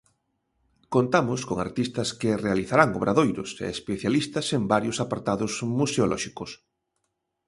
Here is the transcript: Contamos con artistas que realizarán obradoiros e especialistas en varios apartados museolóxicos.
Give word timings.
Contamos 0.95 1.39
con 1.47 1.57
artistas 1.67 2.09
que 2.19 2.41
realizarán 2.45 2.89
obradoiros 2.99 3.49
e 3.63 3.67
especialistas 3.77 4.45
en 4.57 4.61
varios 4.73 4.97
apartados 5.05 5.53
museolóxicos. 5.79 6.51